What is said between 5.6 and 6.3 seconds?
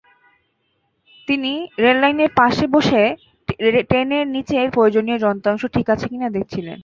ঠিক আছে কিনা